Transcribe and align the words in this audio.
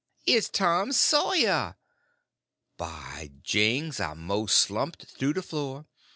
"It's 0.25 0.49
Tom 0.49 0.93
Sawyer!" 0.93 1.75
By 2.75 3.29
jings, 3.43 3.99
I 3.99 4.15
most 4.15 4.57
slumped 4.57 5.05
through 5.05 5.33
the 5.33 5.43
floor! 5.43 5.85